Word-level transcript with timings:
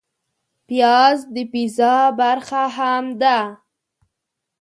پیاز 0.67 1.19
د 1.33 1.35
پیزا 1.51 1.95
برخه 2.19 2.63
هم 2.77 3.05
ده 3.21 3.37